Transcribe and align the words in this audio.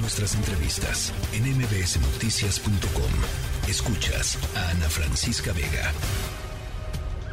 nuestras 0.00 0.34
entrevistas 0.34 1.12
en 1.32 1.42
mbsnoticias.com. 1.56 3.12
Escuchas 3.68 4.38
a 4.56 4.70
Ana 4.70 4.88
Francisca 4.88 5.52
Vega. 5.52 5.92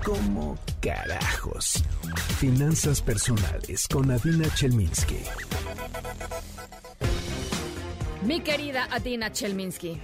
¿Cómo 0.04 0.58
carajos? 0.82 1.84
Finanzas 2.40 3.02
personales 3.02 3.88
con 3.88 4.10
Adina 4.12 4.48
Chelminsky. 4.56 5.20
Mi 8.26 8.42
querida 8.42 8.88
Adina 8.92 9.32
Chelminsky. 9.32 10.00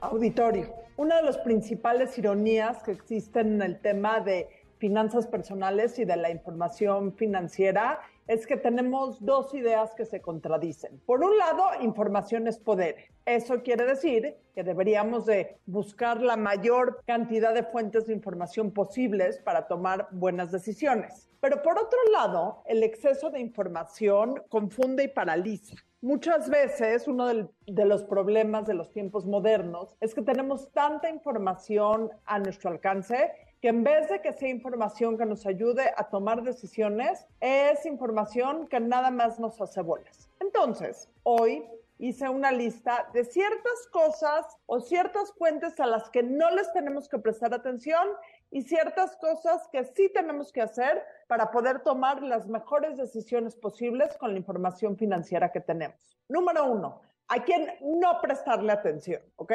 Auditorio, 0.00 0.74
una 0.96 1.16
de 1.16 1.22
las 1.22 1.38
principales 1.38 2.16
ironías 2.18 2.82
que 2.82 2.92
existen 2.92 3.54
en 3.54 3.62
el 3.62 3.80
tema 3.80 4.20
de 4.20 4.48
finanzas 4.78 5.26
personales 5.26 5.98
y 5.98 6.04
de 6.04 6.16
la 6.16 6.30
información 6.30 7.14
financiera 7.14 8.00
es 8.26 8.46
que 8.46 8.56
tenemos 8.56 9.24
dos 9.24 9.54
ideas 9.54 9.94
que 9.94 10.04
se 10.04 10.20
contradicen. 10.20 11.00
Por 11.06 11.22
un 11.22 11.36
lado, 11.38 11.64
información 11.80 12.46
es 12.46 12.58
poder. 12.58 12.96
Eso 13.24 13.62
quiere 13.62 13.84
decir 13.84 14.36
que 14.54 14.62
deberíamos 14.62 15.26
de 15.26 15.56
buscar 15.66 16.20
la 16.20 16.36
mayor 16.36 17.02
cantidad 17.06 17.54
de 17.54 17.64
fuentes 17.64 18.06
de 18.06 18.12
información 18.12 18.72
posibles 18.72 19.38
para 19.38 19.66
tomar 19.66 20.08
buenas 20.12 20.52
decisiones. 20.52 21.28
Pero 21.40 21.62
por 21.62 21.78
otro 21.78 21.98
lado, 22.12 22.62
el 22.66 22.82
exceso 22.82 23.30
de 23.30 23.40
información 23.40 24.42
confunde 24.48 25.04
y 25.04 25.08
paraliza. 25.08 25.74
Muchas 26.00 26.50
veces 26.50 27.06
uno 27.06 27.28
de 27.28 27.84
los 27.84 28.02
problemas 28.02 28.66
de 28.66 28.74
los 28.74 28.92
tiempos 28.92 29.24
modernos 29.24 29.96
es 30.00 30.14
que 30.14 30.22
tenemos 30.22 30.72
tanta 30.72 31.08
información 31.08 32.10
a 32.24 32.40
nuestro 32.40 32.70
alcance 32.70 33.30
que 33.62 33.68
en 33.68 33.84
vez 33.84 34.08
de 34.08 34.20
que 34.20 34.32
sea 34.32 34.48
información 34.48 35.16
que 35.16 35.24
nos 35.24 35.46
ayude 35.46 35.94
a 35.96 36.08
tomar 36.08 36.42
decisiones, 36.42 37.24
es 37.40 37.86
información 37.86 38.66
que 38.66 38.80
nada 38.80 39.12
más 39.12 39.38
nos 39.38 39.60
hace 39.60 39.80
bolas. 39.82 40.28
Entonces, 40.40 41.08
hoy 41.22 41.64
hice 41.98 42.28
una 42.28 42.50
lista 42.50 43.08
de 43.14 43.24
ciertas 43.24 43.86
cosas 43.92 44.44
o 44.66 44.80
ciertas 44.80 45.32
fuentes 45.34 45.78
a 45.78 45.86
las 45.86 46.10
que 46.10 46.24
no 46.24 46.50
les 46.50 46.72
tenemos 46.72 47.08
que 47.08 47.20
prestar 47.20 47.54
atención 47.54 48.08
y 48.50 48.62
ciertas 48.62 49.16
cosas 49.18 49.68
que 49.70 49.84
sí 49.84 50.10
tenemos 50.12 50.52
que 50.52 50.62
hacer 50.62 51.00
para 51.28 51.52
poder 51.52 51.84
tomar 51.84 52.20
las 52.20 52.48
mejores 52.48 52.96
decisiones 52.96 53.54
posibles 53.54 54.16
con 54.16 54.32
la 54.32 54.38
información 54.38 54.96
financiera 54.96 55.52
que 55.52 55.60
tenemos. 55.60 56.18
Número 56.28 56.66
uno, 56.66 57.00
a 57.28 57.44
quién 57.44 57.68
no 57.80 58.20
prestarle 58.20 58.72
atención, 58.72 59.22
¿ok? 59.36 59.52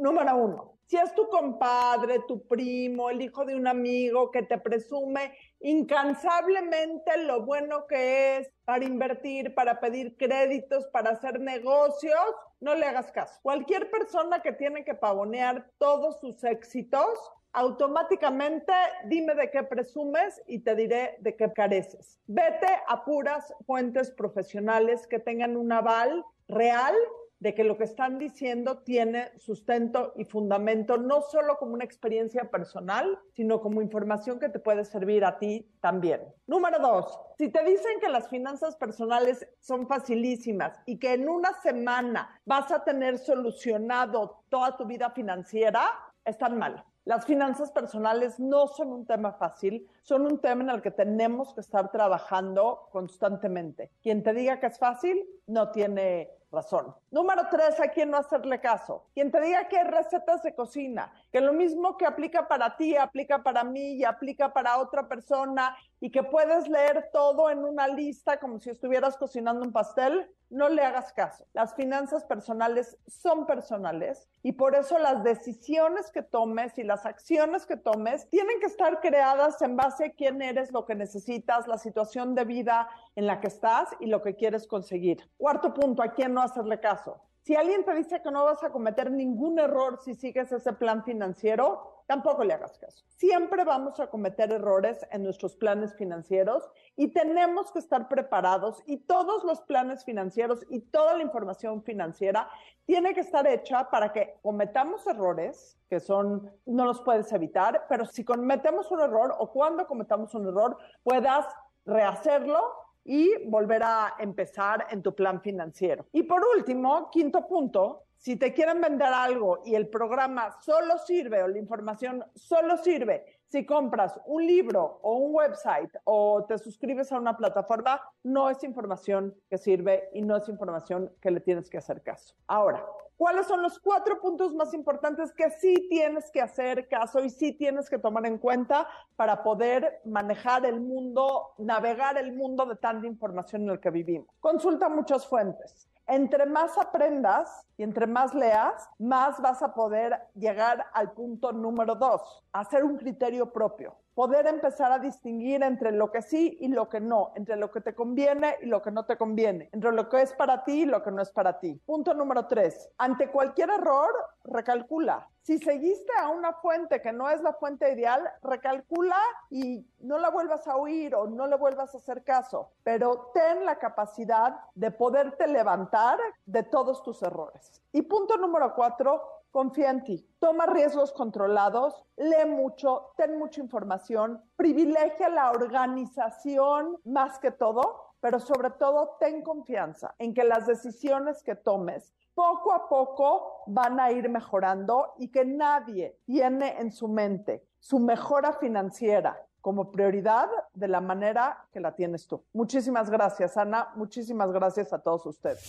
Número 0.00 0.34
uno, 0.34 0.78
si 0.86 0.96
es 0.96 1.14
tu 1.14 1.28
compadre, 1.28 2.20
tu 2.26 2.48
primo, 2.48 3.10
el 3.10 3.20
hijo 3.20 3.44
de 3.44 3.54
un 3.54 3.66
amigo 3.66 4.30
que 4.30 4.42
te 4.42 4.56
presume 4.56 5.36
incansablemente 5.60 7.18
lo 7.26 7.44
bueno 7.44 7.86
que 7.86 8.38
es 8.38 8.50
para 8.64 8.86
invertir, 8.86 9.54
para 9.54 9.78
pedir 9.78 10.16
créditos, 10.16 10.86
para 10.86 11.10
hacer 11.10 11.38
negocios, 11.38 12.18
no 12.60 12.74
le 12.74 12.86
hagas 12.86 13.12
caso. 13.12 13.38
Cualquier 13.42 13.90
persona 13.90 14.40
que 14.40 14.52
tiene 14.52 14.86
que 14.86 14.94
pavonear 14.94 15.70
todos 15.76 16.18
sus 16.18 16.42
éxitos, 16.44 17.18
automáticamente 17.52 18.72
dime 19.04 19.34
de 19.34 19.50
qué 19.50 19.62
presumes 19.64 20.40
y 20.46 20.60
te 20.60 20.74
diré 20.74 21.18
de 21.20 21.36
qué 21.36 21.52
careces. 21.52 22.18
Vete 22.26 22.68
a 22.88 23.04
puras 23.04 23.52
fuentes 23.66 24.10
profesionales 24.10 25.06
que 25.06 25.18
tengan 25.18 25.58
un 25.58 25.70
aval 25.72 26.24
real 26.48 26.94
de 27.40 27.54
que 27.54 27.64
lo 27.64 27.76
que 27.76 27.84
están 27.84 28.18
diciendo 28.18 28.78
tiene 28.78 29.30
sustento 29.38 30.12
y 30.16 30.24
fundamento, 30.24 30.98
no 30.98 31.22
solo 31.22 31.56
como 31.56 31.72
una 31.72 31.84
experiencia 31.84 32.50
personal, 32.50 33.18
sino 33.32 33.60
como 33.60 33.82
información 33.82 34.38
que 34.38 34.50
te 34.50 34.58
puede 34.58 34.84
servir 34.84 35.24
a 35.24 35.38
ti 35.38 35.66
también. 35.80 36.20
Número 36.46 36.78
dos, 36.78 37.18
si 37.38 37.48
te 37.48 37.64
dicen 37.64 37.98
que 38.00 38.10
las 38.10 38.28
finanzas 38.28 38.76
personales 38.76 39.48
son 39.58 39.88
facilísimas 39.88 40.78
y 40.84 40.98
que 40.98 41.14
en 41.14 41.28
una 41.28 41.52
semana 41.62 42.40
vas 42.44 42.70
a 42.70 42.84
tener 42.84 43.18
solucionado 43.18 44.44
toda 44.50 44.76
tu 44.76 44.84
vida 44.84 45.10
financiera, 45.10 45.82
están 46.24 46.58
mal. 46.58 46.84
Las 47.06 47.24
finanzas 47.24 47.72
personales 47.72 48.38
no 48.38 48.66
son 48.68 48.92
un 48.92 49.06
tema 49.06 49.32
fácil, 49.32 49.88
son 50.02 50.26
un 50.26 50.38
tema 50.38 50.62
en 50.64 50.70
el 50.70 50.82
que 50.82 50.90
tenemos 50.90 51.54
que 51.54 51.62
estar 51.62 51.90
trabajando 51.90 52.88
constantemente. 52.92 53.90
Quien 54.02 54.22
te 54.22 54.34
diga 54.34 54.60
que 54.60 54.66
es 54.66 54.78
fácil 54.78 55.26
no 55.50 55.70
tiene 55.70 56.30
razón. 56.50 56.94
Número 57.10 57.42
tres, 57.50 57.78
a 57.80 57.88
quien 57.88 58.10
no 58.10 58.18
hacerle 58.18 58.60
caso. 58.60 59.06
Quien 59.14 59.30
te 59.30 59.40
diga 59.40 59.68
que 59.68 59.78
hay 59.78 59.86
recetas 59.86 60.42
de 60.42 60.54
cocina, 60.54 61.12
que 61.32 61.40
lo 61.40 61.52
mismo 61.52 61.96
que 61.96 62.06
aplica 62.06 62.48
para 62.48 62.76
ti, 62.76 62.96
aplica 62.96 63.42
para 63.42 63.64
mí 63.64 63.94
y 63.94 64.04
aplica 64.04 64.52
para 64.52 64.78
otra 64.78 65.08
persona 65.08 65.76
y 66.00 66.10
que 66.10 66.22
puedes 66.22 66.68
leer 66.68 67.10
todo 67.12 67.50
en 67.50 67.64
una 67.64 67.86
lista 67.88 68.40
como 68.40 68.58
si 68.58 68.70
estuvieras 68.70 69.16
cocinando 69.16 69.64
un 69.64 69.72
pastel, 69.72 70.28
no 70.48 70.68
le 70.68 70.82
hagas 70.82 71.12
caso. 71.12 71.46
Las 71.52 71.74
finanzas 71.74 72.24
personales 72.24 72.98
son 73.06 73.46
personales 73.46 74.28
y 74.42 74.52
por 74.52 74.74
eso 74.74 74.98
las 74.98 75.22
decisiones 75.22 76.10
que 76.10 76.22
tomes 76.22 76.76
y 76.78 76.82
las 76.82 77.06
acciones 77.06 77.66
que 77.66 77.76
tomes 77.76 78.28
tienen 78.30 78.58
que 78.58 78.66
estar 78.66 79.00
creadas 79.00 79.62
en 79.62 79.76
base 79.76 80.06
a 80.06 80.10
quién 80.10 80.42
eres, 80.42 80.72
lo 80.72 80.86
que 80.86 80.96
necesitas, 80.96 81.68
la 81.68 81.78
situación 81.78 82.34
de 82.34 82.44
vida 82.44 82.88
en 83.20 83.26
la 83.26 83.38
que 83.38 83.48
estás 83.48 83.94
y 84.00 84.06
lo 84.06 84.22
que 84.22 84.34
quieres 84.34 84.66
conseguir. 84.66 85.18
Cuarto 85.36 85.74
punto, 85.74 86.02
a 86.02 86.10
quién 86.10 86.32
no 86.32 86.40
hacerle 86.40 86.80
caso. 86.80 87.20
Si 87.42 87.54
alguien 87.54 87.84
te 87.84 87.94
dice 87.94 88.22
que 88.22 88.30
no 88.30 88.46
vas 88.46 88.62
a 88.62 88.70
cometer 88.70 89.10
ningún 89.10 89.58
error 89.58 89.98
si 90.02 90.14
sigues 90.14 90.50
ese 90.52 90.72
plan 90.72 91.04
financiero, 91.04 92.02
tampoco 92.06 92.44
le 92.44 92.54
hagas 92.54 92.78
caso. 92.78 93.04
Siempre 93.08 93.64
vamos 93.64 94.00
a 94.00 94.06
cometer 94.06 94.50
errores 94.52 95.06
en 95.10 95.22
nuestros 95.22 95.54
planes 95.54 95.94
financieros 95.96 96.70
y 96.96 97.08
tenemos 97.08 97.70
que 97.72 97.80
estar 97.80 98.08
preparados 98.08 98.82
y 98.86 98.96
todos 98.96 99.44
los 99.44 99.60
planes 99.60 100.02
financieros 100.02 100.64
y 100.70 100.80
toda 100.80 101.14
la 101.14 101.22
información 101.22 101.82
financiera 101.82 102.48
tiene 102.86 103.12
que 103.12 103.20
estar 103.20 103.46
hecha 103.46 103.90
para 103.90 104.14
que 104.14 104.38
cometamos 104.40 105.06
errores 105.06 105.78
que 105.90 106.00
son, 106.00 106.50
no 106.64 106.86
los 106.86 107.02
puedes 107.02 107.30
evitar, 107.32 107.84
pero 107.86 108.06
si 108.06 108.24
cometemos 108.24 108.90
un 108.90 109.00
error 109.00 109.34
o 109.38 109.52
cuando 109.52 109.86
cometamos 109.86 110.34
un 110.34 110.48
error, 110.48 110.78
puedas 111.02 111.44
rehacerlo 111.84 112.60
y 113.04 113.48
volver 113.48 113.82
a 113.82 114.14
empezar 114.18 114.86
en 114.90 115.02
tu 115.02 115.14
plan 115.14 115.40
financiero. 115.40 116.06
Y 116.12 116.22
por 116.24 116.42
último, 116.56 117.10
quinto 117.10 117.46
punto, 117.46 118.04
si 118.16 118.36
te 118.36 118.52
quieren 118.52 118.80
vender 118.80 119.08
algo 119.08 119.62
y 119.64 119.74
el 119.74 119.88
programa 119.88 120.52
solo 120.60 120.98
sirve 120.98 121.42
o 121.42 121.48
la 121.48 121.58
información 121.58 122.22
solo 122.34 122.76
sirve 122.76 123.24
si 123.50 123.66
compras 123.66 124.20
un 124.26 124.46
libro 124.46 125.00
o 125.02 125.16
un 125.16 125.34
website 125.34 125.90
o 126.04 126.44
te 126.46 126.56
suscribes 126.58 127.10
a 127.10 127.18
una 127.18 127.36
plataforma, 127.36 128.00
no 128.22 128.48
es 128.48 128.62
información 128.62 129.34
que 129.48 129.58
sirve 129.58 130.08
y 130.12 130.22
no 130.22 130.36
es 130.36 130.48
información 130.48 131.10
que 131.20 131.32
le 131.32 131.40
tienes 131.40 131.68
que 131.68 131.78
hacer 131.78 132.02
caso. 132.02 132.36
Ahora, 132.46 132.86
¿cuáles 133.20 133.46
son 133.48 133.60
los 133.60 133.78
cuatro 133.78 134.18
puntos 134.18 134.54
más 134.54 134.72
importantes 134.72 135.30
que 135.34 135.50
sí 135.50 135.74
tienes 135.90 136.30
que 136.30 136.40
hacer 136.40 136.88
caso 136.88 137.22
y 137.22 137.28
sí 137.28 137.52
tienes 137.52 137.90
que 137.90 137.98
tomar 137.98 138.24
en 138.24 138.38
cuenta 138.38 138.88
para 139.14 139.42
poder 139.42 140.00
manejar 140.06 140.64
el 140.64 140.80
mundo, 140.80 141.50
navegar 141.58 142.16
el 142.16 142.32
mundo 142.32 142.64
de 142.64 142.76
tanta 142.76 143.06
información 143.06 143.64
en 143.64 143.70
el 143.72 143.78
que 143.78 143.90
vivimos? 143.90 144.34
Consulta 144.40 144.88
muchas 144.88 145.26
fuentes 145.26 145.86
entre 146.06 146.46
más 146.46 146.76
aprendas 146.78 147.64
y 147.76 147.84
entre 147.84 148.06
más 148.06 148.34
leas, 148.34 148.88
más 148.98 149.40
vas 149.40 149.62
a 149.62 149.74
poder 149.74 150.18
llegar 150.34 150.86
al 150.92 151.12
punto 151.12 151.52
número 151.52 151.94
dos, 151.94 152.42
hacer 152.52 152.82
un 152.82 152.96
criterio 152.96 153.52
propio 153.52 153.94
poder 154.20 154.46
empezar 154.48 154.92
a 154.92 154.98
distinguir 154.98 155.62
entre 155.62 155.92
lo 155.92 156.12
que 156.12 156.20
sí 156.20 156.58
y 156.60 156.68
lo 156.68 156.90
que 156.90 157.00
no, 157.00 157.32
entre 157.36 157.56
lo 157.56 157.70
que 157.70 157.80
te 157.80 157.94
conviene 157.94 158.58
y 158.60 158.66
lo 158.66 158.82
que 158.82 158.90
no 158.90 159.06
te 159.06 159.16
conviene, 159.16 159.70
entre 159.72 159.92
lo 159.92 160.10
que 160.10 160.20
es 160.20 160.34
para 160.34 160.62
ti 160.62 160.82
y 160.82 160.84
lo 160.84 161.02
que 161.02 161.10
no 161.10 161.22
es 161.22 161.30
para 161.30 161.58
ti. 161.58 161.80
Punto 161.86 162.12
número 162.12 162.46
tres, 162.46 162.90
ante 162.98 163.30
cualquier 163.30 163.70
error, 163.70 164.10
recalcula. 164.44 165.26
Si 165.40 165.56
seguiste 165.56 166.12
a 166.20 166.28
una 166.28 166.52
fuente 166.52 167.00
que 167.00 167.14
no 167.14 167.30
es 167.30 167.40
la 167.40 167.54
fuente 167.54 167.90
ideal, 167.90 168.22
recalcula 168.42 169.16
y 169.48 169.86
no 170.00 170.18
la 170.18 170.28
vuelvas 170.28 170.68
a 170.68 170.76
oír 170.76 171.14
o 171.14 171.26
no 171.26 171.46
le 171.46 171.56
vuelvas 171.56 171.94
a 171.94 171.96
hacer 171.96 172.22
caso, 172.22 172.72
pero 172.84 173.30
ten 173.32 173.64
la 173.64 173.78
capacidad 173.78 174.54
de 174.74 174.90
poderte 174.90 175.46
levantar 175.46 176.18
de 176.44 176.62
todos 176.62 177.02
tus 177.02 177.22
errores. 177.22 177.80
Y 177.90 178.02
punto 178.02 178.36
número 178.36 178.74
cuatro, 178.74 179.39
confía 179.50 179.90
en 179.90 180.04
ti. 180.04 180.26
Toma 180.38 180.66
riesgos 180.66 181.12
controlados, 181.12 182.04
lee 182.16 182.48
mucho, 182.48 183.12
ten 183.16 183.38
mucha 183.38 183.60
información, 183.60 184.42
privilegia 184.56 185.28
la 185.28 185.50
organización 185.50 186.98
más 187.04 187.38
que 187.38 187.50
todo, 187.50 188.14
pero 188.20 188.38
sobre 188.38 188.70
todo 188.70 189.16
ten 189.18 189.42
confianza 189.42 190.14
en 190.18 190.34
que 190.34 190.44
las 190.44 190.66
decisiones 190.66 191.42
que 191.42 191.54
tomes 191.54 192.12
poco 192.34 192.72
a 192.72 192.88
poco 192.88 193.64
van 193.66 194.00
a 194.00 194.12
ir 194.12 194.28
mejorando 194.28 195.14
y 195.18 195.28
que 195.28 195.44
nadie 195.44 196.18
tiene 196.24 196.78
en 196.78 196.90
su 196.92 197.08
mente 197.08 197.66
su 197.78 197.98
mejora 197.98 198.52
financiera 198.54 199.46
como 199.60 199.90
prioridad 199.90 200.48
de 200.72 200.88
la 200.88 201.00
manera 201.00 201.66
que 201.72 201.80
la 201.80 201.94
tienes 201.94 202.26
tú. 202.26 202.44
Muchísimas 202.52 203.10
gracias, 203.10 203.56
Ana. 203.56 203.88
Muchísimas 203.96 204.50
gracias 204.52 204.92
a 204.92 204.98
todos 204.98 205.26
ustedes. 205.26 205.60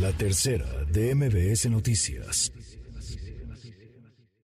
La 0.00 0.12
tercera 0.12 0.66
de 0.90 1.14
MBS 1.14 1.70
Noticias. 1.70 2.50